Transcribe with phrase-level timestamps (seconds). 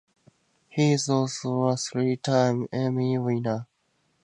[0.67, 3.67] He is also a three time Emmy winner.